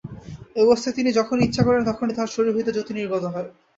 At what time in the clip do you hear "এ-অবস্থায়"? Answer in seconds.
0.55-0.95